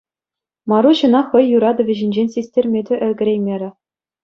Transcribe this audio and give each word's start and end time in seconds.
Маруҫ 0.71 0.99
ӑна 1.07 1.21
хӑй 1.33 1.45
юратӑвӗ 1.57 1.93
ҫинчен 2.01 2.27
систерме 2.39 2.81
те 2.91 2.95
ӗлкӗреймерӗ. 3.05 3.69